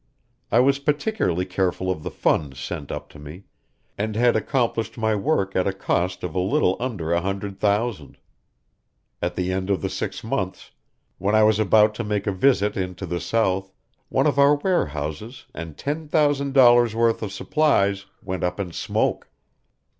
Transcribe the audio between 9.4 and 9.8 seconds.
end